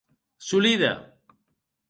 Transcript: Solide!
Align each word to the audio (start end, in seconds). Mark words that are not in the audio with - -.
Solide! 0.47 0.89